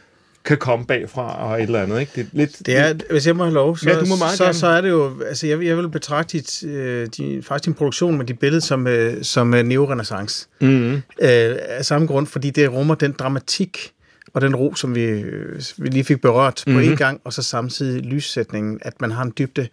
[0.46, 2.00] kan komme bagfra og et eller andet.
[2.00, 2.12] Ikke?
[2.16, 4.44] Det er lidt, Det er, hvis jeg må have lov, så, Ja, du må så,
[4.44, 4.54] gerne.
[4.54, 8.18] så er det jo, altså jeg, jeg vil betragte dit, øh, din, faktisk din produktion
[8.18, 10.48] med dit billede som, øh, som øh, neorenaissance.
[10.62, 13.92] mm, Øh, af samme grund, fordi det rummer den dramatik
[14.34, 16.84] og den ro, som vi, øh, vi lige fik berørt mm-hmm.
[16.84, 19.68] på en gang, og så samtidig lyssætningen, at man har en dybde,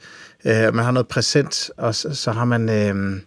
[0.44, 2.68] øh, man har noget præsent, og så, så har man...
[2.68, 3.20] Øh,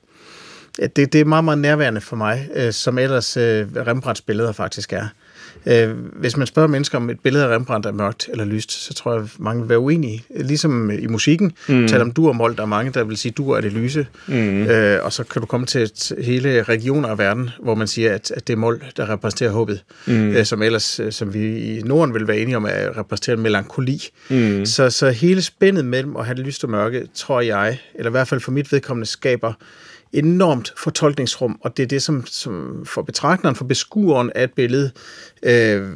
[0.95, 4.93] det, det er meget, meget nærværende for mig, øh, som ellers øh, Rembrandts billeder faktisk
[4.93, 5.07] er.
[5.65, 8.93] Øh, hvis man spørger mennesker om et billede af Rembrandt er mørkt eller lyst, så
[8.93, 10.23] tror jeg, mange vil være uenige.
[10.36, 11.88] Ligesom i musikken, mm.
[11.88, 14.07] taler om dur og mål, der er mange, der vil sige, dur er det lyse.
[14.27, 14.63] Mm.
[14.63, 18.13] Øh, og så kan du komme til et, hele regioner af verden, hvor man siger,
[18.13, 20.29] at, at det er mål, der repræsenterer håbet, mm.
[20.29, 24.03] øh, som ellers, øh, som vi i Norden vil være enige om, at repræsenterer melankoli.
[24.29, 24.65] Mm.
[24.65, 28.12] Så, så hele spændet mellem at have det lyst og mørke, tror jeg, eller i
[28.12, 29.53] hvert fald for mit vedkommende, skaber
[30.13, 34.91] enormt fortolkningsrum, og det er det, som, som for betragteren, for beskueren af et billede,
[35.43, 35.89] øh,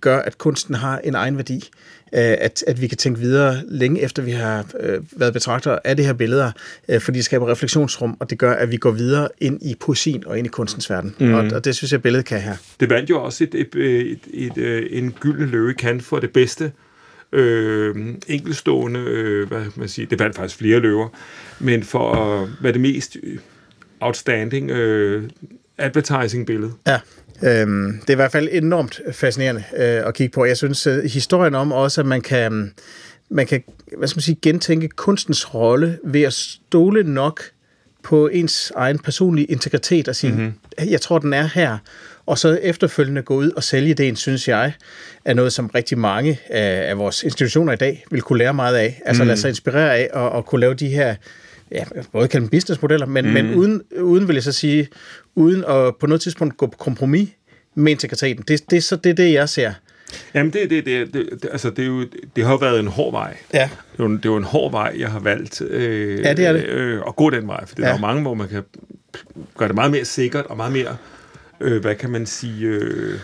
[0.00, 1.70] gør, at kunsten har en egen værdi.
[2.14, 5.96] Øh, at, at vi kan tænke videre længe efter, vi har øh, været betragter af
[5.96, 6.52] det her billeder,
[6.88, 10.26] øh, fordi det skaber refleksionsrum, og det gør, at vi går videre ind i poesien
[10.26, 11.14] og ind i kunstens verden.
[11.18, 11.34] Mm.
[11.34, 12.56] Og, og det synes jeg, billedet kan her.
[12.80, 16.30] Det vandt jo også et, et, et, et, et, en gyldne løve kan for det
[16.30, 16.72] bedste
[17.32, 21.08] øh, enkelstående, øh, hvad man siger, det vandt faktisk flere løver,
[21.60, 23.16] men for at være det mest
[24.00, 25.30] outstanding øh,
[25.78, 26.72] advertising-billede.
[26.86, 27.00] Ja.
[27.42, 30.44] Øhm, det er i hvert fald enormt fascinerende øh, at kigge på.
[30.44, 32.72] Jeg synes, øh, historien om også, at man kan,
[33.28, 33.62] man kan
[33.98, 37.42] hvad skal man sige, gentænke kunstens rolle ved at stole nok
[38.02, 40.90] på ens egen personlige integritet og sige, mm-hmm.
[40.90, 41.78] jeg tror, den er her.
[42.26, 44.72] Og så efterfølgende gå ud og sælge ideen, synes jeg,
[45.24, 48.76] er noget, som rigtig mange af, af vores institutioner i dag vil kunne lære meget
[48.76, 49.02] af.
[49.04, 49.26] Altså mm.
[49.26, 51.14] lade sig inspirere af og, og kunne lave de her
[51.72, 53.32] ja, både kalde dem businessmodeller, men, mm.
[53.32, 54.88] men uden, uden, vil jeg så sige,
[55.34, 57.28] uden at på noget tidspunkt gå på kompromis
[57.74, 58.44] med integriteten.
[58.48, 59.72] Det, det, så det er det, jeg ser.
[60.34, 63.12] Jamen, det, det, det, det, altså, det, er jo, det har jo været en hård
[63.12, 63.36] vej.
[63.54, 63.70] Ja.
[63.92, 66.46] Det er jo, det er jo en hård vej, jeg har valgt øh, ja, det
[66.46, 66.64] er det.
[66.64, 67.66] Øh, at gå den vej.
[67.66, 67.88] For det ja.
[67.88, 68.62] er jo mange, hvor man kan
[69.56, 70.96] gøre det meget mere sikkert og meget mere,
[71.60, 73.18] øh, hvad kan man sige, øh,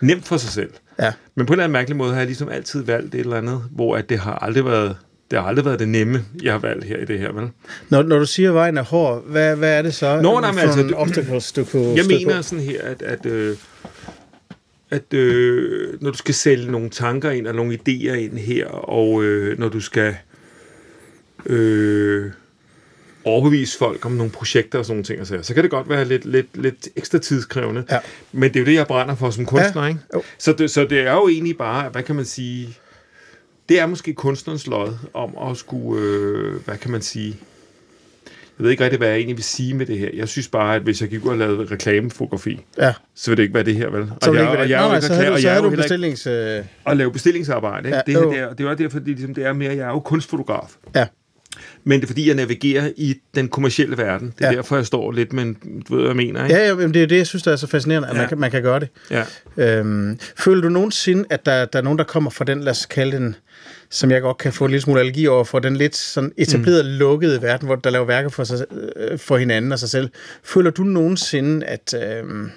[0.00, 0.70] nemt for sig selv.
[0.98, 1.12] Ja.
[1.34, 3.62] Men på en eller anden mærkelig måde har jeg ligesom altid valgt et eller andet,
[3.70, 4.96] hvor at det har aldrig været
[5.30, 7.48] det har aldrig været det nemme, jeg har valgt her i det her, vel?
[7.88, 10.20] Når, når du siger, at vejen er hård, hvad, hvad er det så?
[10.20, 12.42] Nå, nej, men altså, du, obstacles, du kunne Jeg mener på?
[12.42, 13.56] sådan her, at, at, øh,
[14.90, 19.24] at øh, når du skal sælge nogle tanker ind, og nogle idéer ind her, og
[19.24, 20.16] øh, når du skal
[21.46, 22.30] øh,
[23.24, 25.88] overbevise folk om nogle projekter og sådan nogle ting, og så, så kan det godt
[25.88, 27.84] være lidt, lidt, lidt ekstra tidskrævende.
[27.90, 27.98] Ja.
[28.32, 29.88] Men det er jo det, jeg brænder for som kunstner, ja.
[29.88, 30.00] ikke?
[30.38, 32.78] Så det, så det er jo egentlig bare, hvad kan man sige
[33.68, 37.36] det er måske kunstnerens lod om at skulle, øh, hvad kan man sige,
[38.58, 40.10] jeg ved ikke rigtig, hvad jeg egentlig vil sige med det her.
[40.14, 42.94] Jeg synes bare, at hvis jeg gik ud og lavede reklamefotografi, ja.
[43.14, 44.12] så vil det ikke være det her, vel?
[44.22, 46.26] Så og jeg, og jeg, nej, så havde du, så havde du bestillings...
[46.84, 47.88] Og lave bestillingsarbejde.
[47.88, 47.96] Ikke?
[47.96, 49.86] Ja, det, her, det, er, det er jo derfor, det, ligesom, det er mere, jeg
[49.86, 50.76] er jo kunstfotograf.
[50.94, 51.06] Ja.
[51.84, 54.34] Men det er fordi, jeg navigerer i den kommercielle verden.
[54.38, 54.56] Det er ja.
[54.56, 55.56] derfor, jeg står lidt med en,
[55.88, 56.44] du ved, hvad jeg mener.
[56.44, 56.56] Ikke?
[56.56, 58.20] Ja, ja det er det, jeg synes, der er så fascinerende, at ja.
[58.20, 58.88] man, kan, man kan gøre det.
[59.10, 59.24] Ja.
[59.56, 62.86] Øhm, føler du nogensinde, at der, der er nogen, der kommer fra den, lad os
[62.86, 63.36] kalde den,
[63.90, 66.82] som jeg godt kan få en lille smule allergi over, for den lidt sådan etablerede,
[66.82, 66.88] mm.
[66.88, 68.66] lukkede verden, hvor der laver værker for, sig,
[68.96, 70.08] øh, for hinanden og sig selv.
[70.44, 71.94] Føler du nogensinde, at...
[71.94, 72.48] Øh,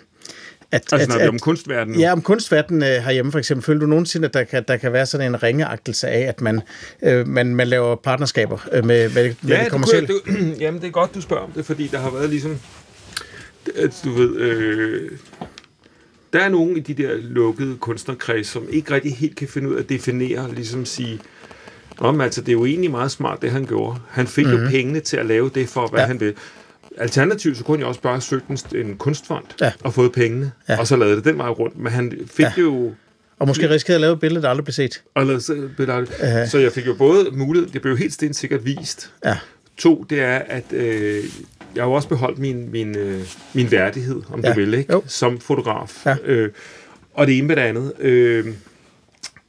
[0.71, 1.99] at, altså, at, at, om kunstverdenen?
[1.99, 3.65] Ja, om kunstverdenen øh, herhjemme for eksempel.
[3.65, 6.61] Føler du nogensinde, at der kan, der kan være sådan en ringeagtelse af, at man,
[7.03, 10.07] øh, man, man laver partnerskaber øh, med, med, med ja, det kommercielle?
[10.13, 10.23] Du,
[10.59, 12.59] jamen, det er godt, du spørger om det, fordi der har været ligesom...
[14.03, 14.35] Du ved...
[14.35, 15.11] Øh,
[16.33, 19.75] der er nogle i de der lukkede kunstnerkreds, som ikke rigtig helt kan finde ud
[19.75, 21.19] af at definere, ligesom sige,
[21.97, 23.99] om altså, det er jo egentlig meget smart, det han gjorde.
[24.09, 24.59] Han fik mm-hmm.
[24.59, 24.71] jo mhm.
[24.71, 26.05] pengene til at lave det for, hvad ja.
[26.05, 26.33] han vil.
[26.97, 29.71] Alternativt, så kunne jeg også bare søge en, en kunstfond ja.
[29.83, 30.79] og fået pengene, ja.
[30.79, 31.79] og så lavede det den vej rundt.
[31.79, 32.51] Men han fik ja.
[32.57, 32.93] jo...
[33.39, 35.03] Og måske risikerede at lave et billede, der aldrig blev set.
[35.15, 36.49] Og lavede billede, uh-huh.
[36.49, 39.13] Så jeg fik jo både mulighed, det blev jo helt stensikkert vist.
[39.25, 39.37] Ja.
[39.77, 41.23] To, det er, at øh,
[41.75, 43.21] jeg har jo også beholdt min, min, øh,
[43.53, 44.49] min værdighed, om ja.
[44.49, 44.99] du vil, ikke?
[45.05, 46.05] som fotograf.
[46.05, 46.15] Ja.
[46.25, 46.49] Øh,
[47.13, 47.93] og det ene med det andet.
[47.99, 48.45] Øh,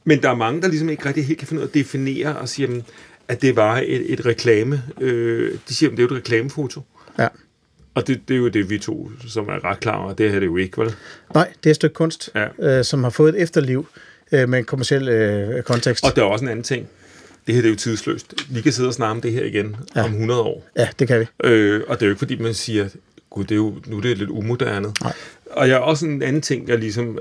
[0.03, 2.37] men der er mange, der ligesom ikke rigtig helt kan finde ud af at definere
[2.37, 2.83] og sige,
[3.27, 4.83] at det var et, et reklame.
[5.01, 6.81] Øh, de siger, at det er et reklamefoto.
[7.19, 7.27] Ja.
[7.93, 10.13] Og det, det er jo det, vi to, som er ret klar over.
[10.13, 10.95] Det her er det jo ikke, vel?
[11.33, 12.77] Nej, det er et stykke kunst, ja.
[12.77, 13.87] øh, som har fået et efterliv
[14.31, 16.05] øh, med en kommersiel øh, kontekst.
[16.05, 16.89] Og der er også en anden ting
[17.49, 18.33] det her det er jo tidsløst.
[18.49, 20.03] Vi kan sidde og snakke om det her igen ja.
[20.03, 20.69] om 100 år.
[20.77, 21.25] Ja, det kan vi.
[21.43, 22.89] Øh, og det er jo ikke fordi, man siger,
[23.29, 24.93] gud, det er jo, nu er det lidt umoderne.
[25.01, 25.13] Nej.
[25.51, 27.19] Og jeg har også en anden ting, jeg ligesom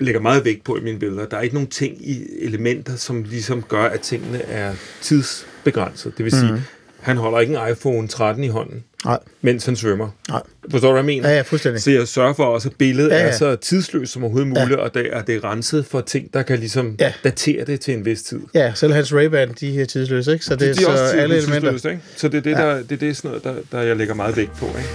[0.00, 1.26] lægger meget vægt på i mine billeder.
[1.26, 6.18] Der er ikke nogen ting i elementer, som ligesom gør, at tingene er tidsbegrænset.
[6.18, 6.60] Det vil sige, mm.
[7.00, 8.84] han holder ikke en iPhone 13 i hånden.
[9.04, 9.18] Nej.
[9.40, 10.08] mens han svømmer.
[10.28, 10.42] Nej.
[10.70, 11.28] Forstår du, hvad jeg mener?
[11.28, 11.82] Ja, ja, fuldstændig.
[11.82, 13.28] Så jeg sørger for også, at billedet ja, ja.
[13.28, 14.76] er så tidsløst som overhovedet muligt, ja.
[14.76, 17.12] og det er, det er renset for ting, der kan ligesom ja.
[17.24, 18.40] datere det til en vis tid.
[18.54, 20.44] Ja, selv hans Ray-Ban, de er tidsløse, ikke?
[20.44, 21.90] Så det, de, de er så alle elementer.
[21.90, 22.02] Ikke?
[22.16, 22.56] Så det er det, ja.
[22.56, 24.66] der, det er det sådan noget, der, der jeg lægger meget vægt på.
[24.66, 24.88] Ikke?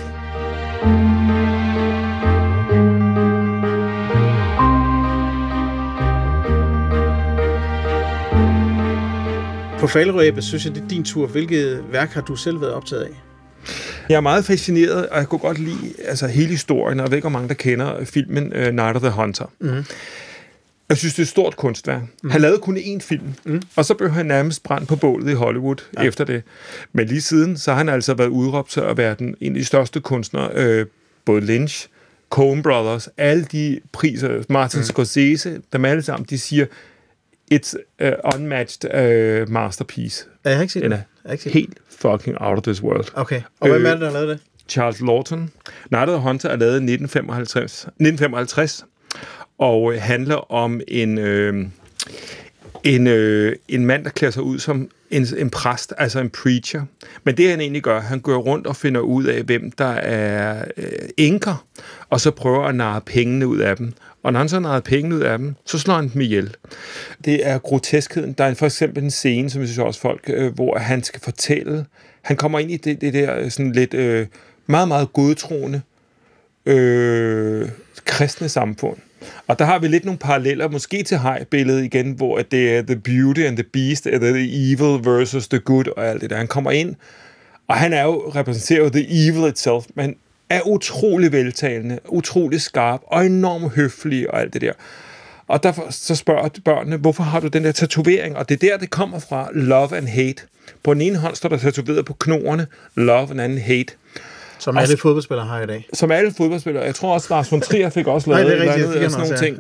[9.79, 11.27] På falderæbet synes jeg, det er din tur.
[11.27, 13.24] Hvilket værk har du selv været optaget af?
[14.10, 17.17] Jeg er meget fascineret, og jeg kunne godt lide altså, hele historien, og jeg ved
[17.17, 19.51] ikke, hvor mange der kender filmen uh, Night of the Hunter.
[19.60, 19.86] Mm.
[20.89, 22.01] Jeg synes, det er et stort kunstværk.
[22.23, 22.30] Mm.
[22.30, 23.62] Han lavede kun én film, mm.
[23.75, 26.04] og så blev han nærmest brændt på bålet i Hollywood ja.
[26.04, 26.43] efter det.
[26.93, 29.60] Men lige siden, så har han altså været udråbt til at være den, en af
[29.60, 30.86] de største kunstnere, øh,
[31.25, 31.88] både Lynch,
[32.30, 34.84] Coen Brothers, alle de priser, Martin mm.
[34.84, 36.65] Scorsese, dem alle sammen, de siger,
[37.54, 40.25] it's a unmatched uh, masterpiece.
[40.45, 40.93] Ja, jeg har ikke set Den
[41.51, 43.05] helt fucking out of this world.
[43.13, 43.41] Okay.
[43.60, 44.39] Og hvem Øh, er det, der har lavet det?
[44.69, 45.49] Charles Lawton.
[45.91, 48.86] Night of the Hunter er lavet i 1955, 1955
[49.58, 51.65] og øh, handler om en, øh,
[52.84, 56.81] en, øh, en mand, der klæder sig ud som en, en præst, altså en preacher.
[57.23, 60.65] Men det han egentlig gør, han går rundt og finder ud af, hvem der er
[60.77, 61.65] øh, enker,
[62.10, 63.93] og så prøver at narre pengene ud af dem.
[64.25, 66.55] Og når han så har pengene ud af dem, så slår han dem ihjel.
[67.25, 68.33] Det er groteskheden.
[68.33, 71.21] Der er for eksempel en scene, som jeg synes også folk, øh, hvor han skal
[71.21, 71.85] fortælle,
[72.21, 74.27] han kommer ind i det, det der øh, sådan lidt øh,
[74.67, 75.81] meget, meget godtroende
[76.65, 77.69] øh,
[78.05, 78.97] kristne samfund.
[79.47, 82.81] Og der har vi lidt nogle paralleller, måske til hej-billedet igen, hvor at det er
[82.81, 86.38] the beauty and the beast, eller the evil versus the good, og alt det der.
[86.38, 86.95] Han kommer ind,
[87.67, 90.15] og han er jo repræsenterer the evil itself, men
[90.49, 94.73] er utrolig veltalende, utrolig skarp, og enormt høflig, og alt det der.
[95.47, 98.38] Og derfor så spørger børnene, hvorfor har du den der tatovering?
[98.38, 100.43] Og det er der, det kommer fra, love and hate.
[100.84, 103.93] På den ene hånd står der tatoveret på knoerne, love and anden hate.
[104.60, 105.88] Som alle fodboldspillere har i dag.
[105.93, 106.84] Som alle fodboldspillere.
[106.84, 109.27] Jeg tror også, Lars von Trier fik også Nej, lavet det er rigtigt, han sådan
[109.27, 109.60] nogle ting.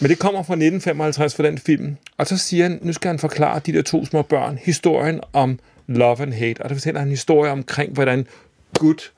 [0.00, 1.96] Men det kommer fra 1955 for den film.
[2.18, 5.58] Og så siger han, nu skal han forklare de der to små børn historien om
[5.86, 6.62] love and hate.
[6.62, 8.26] Og der fortæller han en historie omkring, hvordan
[8.78, 9.10] good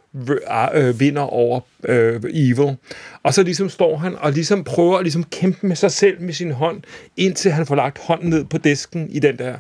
[0.74, 2.77] øh, vinder over øh, evil.
[3.22, 6.33] Og så ligesom står han og ligesom prøver at ligesom kæmpe med sig selv med
[6.33, 6.83] sin hånd,
[7.16, 9.59] indtil han får lagt hånden ned på disken i den der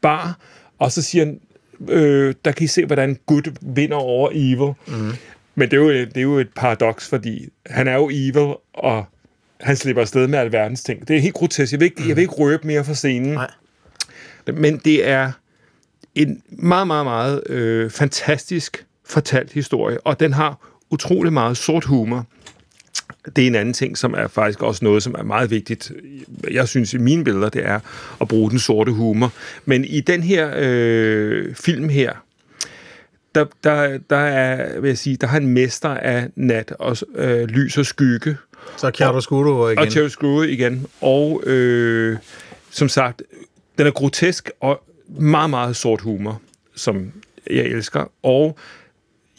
[0.00, 0.38] bar.
[0.78, 1.40] Og så siger han,
[1.88, 4.74] øh, der kan I se, hvordan good vinder over evil.
[4.86, 5.12] Mm.
[5.54, 9.04] Men det er, jo, det er jo et paradoks, fordi han er jo evil, og
[9.60, 11.08] han slipper afsted med alverdens ting.
[11.08, 11.72] Det er helt grotesk.
[11.72, 13.32] Jeg vil ikke, jeg vil ikke røbe mere for scenen.
[13.32, 13.50] Nej.
[14.54, 15.32] Men det er
[16.14, 22.26] en meget, meget, meget øh, fantastisk fortalt historie, og den har utrolig meget sort humor.
[23.36, 25.92] Det er en anden ting, som er faktisk også noget, som er meget vigtigt.
[26.50, 27.80] Jeg synes i mine billeder, det er
[28.20, 29.32] at bruge den sorte humor.
[29.64, 32.12] Men i den her øh, film her,
[33.34, 37.48] der, der, der er, vil jeg sige, der har en mester af nat og øh,
[37.48, 38.36] lys og skygge,
[38.76, 40.04] Så er Chiaroscuro igen.
[40.04, 40.86] og Screw igen.
[41.00, 42.18] Og øh,
[42.70, 43.22] som sagt,
[43.78, 46.40] den er grotesk og meget, meget sort humor,
[46.74, 47.12] som
[47.50, 48.10] jeg elsker.
[48.22, 48.58] Og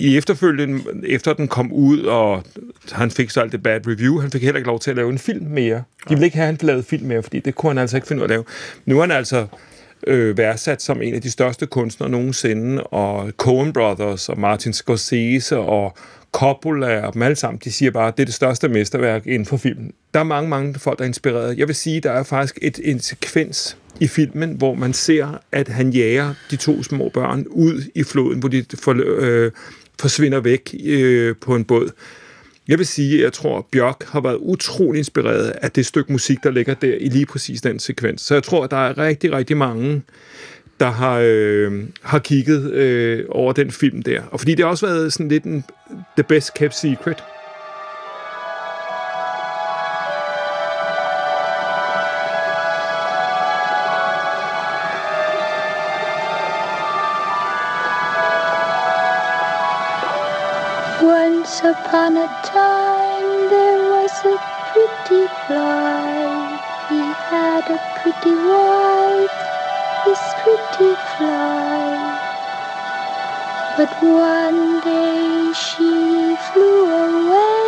[0.01, 2.43] i efterfølgende, efter den kom ud, og
[2.91, 5.09] han fik så alt det bad review, han fik heller ikke lov til at lave
[5.09, 5.75] en film mere.
[5.75, 8.07] De ville ikke have, at han lavede film mere, fordi det kunne han altså ikke
[8.07, 8.43] finde ud af at lave.
[8.85, 9.47] Nu er han altså
[10.07, 15.57] øh, værdsat som en af de største kunstnere nogensinde, og Coen Brothers, og Martin Scorsese,
[15.57, 15.97] og
[16.31, 19.45] Coppola, og dem alle sammen, de siger bare, at det er det største mesterværk inden
[19.45, 19.93] for filmen.
[20.13, 21.57] Der er mange, mange folk, der er inspireret.
[21.57, 25.67] Jeg vil sige, der er faktisk et, en sekvens i filmen, hvor man ser, at
[25.67, 29.51] han jager de to små børn ud i floden, hvor de for, øh,
[30.01, 31.89] forsvinder væk øh, på en båd.
[32.67, 36.11] Jeg vil sige, at jeg tror, at Bjørk har været utrolig inspireret af det stykke
[36.11, 38.21] musik, der ligger der i lige præcis den sekvens.
[38.21, 40.01] Så jeg tror, at der er rigtig, rigtig mange,
[40.79, 44.21] der har, øh, har kigget øh, over den film der.
[44.31, 45.63] Og fordi det har også været sådan lidt en
[46.17, 47.17] the best kept secret.
[61.91, 64.37] Upon a time there was a
[64.71, 66.07] pretty fly.
[66.87, 69.37] He had a pretty wife,
[70.05, 71.83] this pretty fly.
[73.75, 75.91] But one day she
[76.47, 77.59] flew away,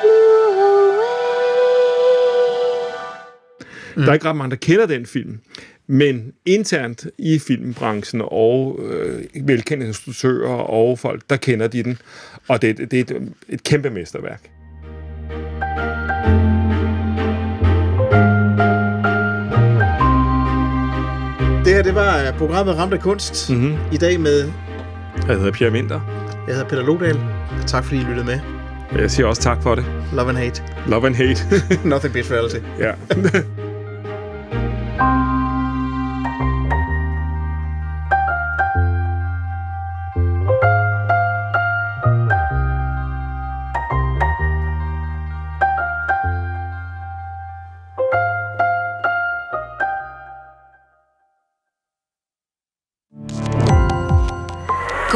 [0.00, 1.14] flew away.
[3.96, 4.02] Mm.
[4.02, 5.40] Der er ikke ret mange, der kender den film.
[5.86, 11.98] Men internt i filmbranchen og øh, velkendte instruktører og folk, der kender de den.
[12.48, 14.50] Og det, det er et, et kæmpe mesterværk.
[21.64, 23.50] Det her, det var øh, programmet Ramt af Kunst.
[23.50, 23.74] Mhm.
[23.92, 24.48] I dag med,
[25.28, 26.00] Jeg hedder Pierre Winter.
[26.46, 27.20] jeg hedder Peter Lodal.
[27.66, 28.38] Tak fordi I lyttede med.
[28.98, 29.84] Jeg siger også tak for det.
[30.12, 30.62] Love and hate.
[30.88, 31.40] Love and hate.
[31.88, 32.56] Nothing beats reality.
[32.78, 32.92] ja.